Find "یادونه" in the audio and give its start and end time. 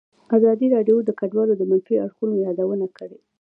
2.45-2.85